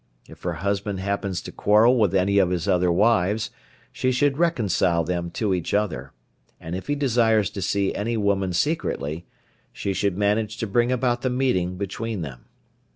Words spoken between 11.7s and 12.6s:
between them.